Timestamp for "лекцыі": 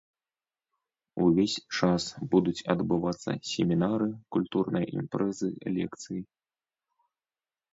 5.77-6.21